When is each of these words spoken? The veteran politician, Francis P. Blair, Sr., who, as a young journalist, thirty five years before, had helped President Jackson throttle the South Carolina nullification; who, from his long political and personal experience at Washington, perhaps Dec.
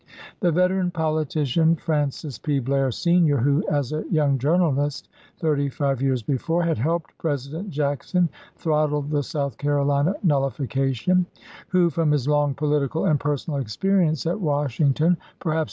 The 0.39 0.51
veteran 0.51 0.89
politician, 0.89 1.75
Francis 1.75 2.39
P. 2.39 2.57
Blair, 2.57 2.89
Sr., 2.89 3.37
who, 3.37 3.63
as 3.69 3.93
a 3.93 4.03
young 4.09 4.39
journalist, 4.39 5.07
thirty 5.37 5.69
five 5.69 6.01
years 6.01 6.23
before, 6.23 6.63
had 6.63 6.79
helped 6.79 7.15
President 7.19 7.69
Jackson 7.69 8.27
throttle 8.57 9.03
the 9.03 9.21
South 9.21 9.59
Carolina 9.59 10.15
nullification; 10.23 11.27
who, 11.67 11.91
from 11.91 12.09
his 12.09 12.27
long 12.27 12.55
political 12.55 13.05
and 13.05 13.19
personal 13.19 13.59
experience 13.59 14.25
at 14.25 14.41
Washington, 14.41 15.17
perhaps 15.39 15.57
Dec. 15.57 15.59